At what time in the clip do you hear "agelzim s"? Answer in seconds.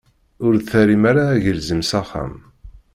1.35-1.91